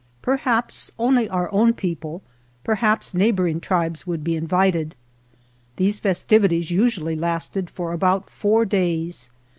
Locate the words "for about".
7.69-8.27